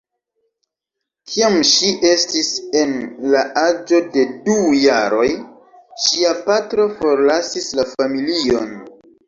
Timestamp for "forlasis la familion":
6.99-8.77